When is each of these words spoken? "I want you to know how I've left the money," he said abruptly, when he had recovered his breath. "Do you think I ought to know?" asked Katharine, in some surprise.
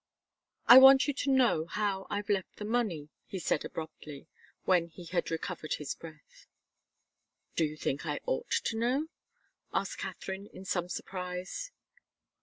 "I 0.65 0.79
want 0.79 1.07
you 1.07 1.13
to 1.13 1.29
know 1.29 1.65
how 1.67 2.07
I've 2.09 2.27
left 2.27 2.55
the 2.55 2.65
money," 2.65 3.09
he 3.27 3.37
said 3.37 3.63
abruptly, 3.63 4.25
when 4.65 4.87
he 4.87 5.05
had 5.05 5.29
recovered 5.29 5.75
his 5.75 5.93
breath. 5.93 6.47
"Do 7.55 7.65
you 7.65 7.77
think 7.77 8.03
I 8.07 8.19
ought 8.25 8.49
to 8.49 8.77
know?" 8.77 9.09
asked 9.75 9.99
Katharine, 9.99 10.47
in 10.47 10.65
some 10.65 10.89
surprise. 10.89 11.69